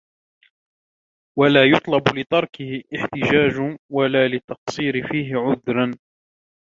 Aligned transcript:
وَلَا 1.39 1.65
يَطْلُبُ 1.65 2.03
لِتَرْكِهِ 2.17 2.83
احْتِجَاجًا 2.95 3.77
وَلَا 3.91 4.27
لِلتَّقْصِيرِ 4.27 5.07
فِيهِ 5.07 5.35
عُذْرًا 5.35 5.91